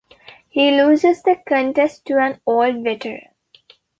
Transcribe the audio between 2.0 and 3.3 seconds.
to an old veteran.